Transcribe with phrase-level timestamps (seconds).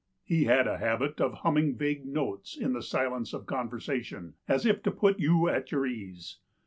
[0.23, 4.81] He had a habit of humming vague notes in the silence of conversation, as if
[4.81, 6.39] to put you at your ease.